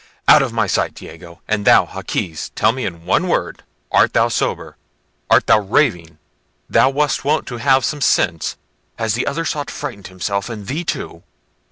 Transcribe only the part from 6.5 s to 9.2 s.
thou wast wont to have some sense: has